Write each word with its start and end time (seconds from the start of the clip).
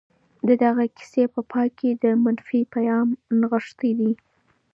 د 0.47 0.49
دغي 0.63 0.87
کیسې 0.97 1.23
په 1.33 1.41
پای 1.51 1.67
کي 1.77 1.89
د 2.03 2.05
مننې 2.23 2.61
پیغام 2.73 3.07
نغښتی 3.39 3.91
دی. 3.99 4.11